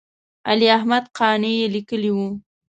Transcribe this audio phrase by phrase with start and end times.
[0.49, 2.17] علي احمد قانع یې لیکلی و.